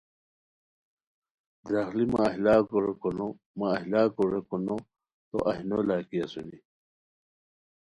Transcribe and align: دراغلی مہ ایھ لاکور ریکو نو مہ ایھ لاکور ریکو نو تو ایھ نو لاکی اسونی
دراغلی 1.63 2.05
مہ 2.11 2.19
ایھ 2.25 2.39
لاکور 2.43 2.83
ریکو 2.87 3.09
نو 3.17 3.27
مہ 3.57 3.65
ایھ 3.73 3.85
لاکور 3.91 4.27
ریکو 4.33 4.57
نو 4.65 4.75
تو 5.29 5.37
ایھ 5.49 5.61
نو 5.69 5.77
لاکی 5.87 6.17
اسونی 6.23 6.59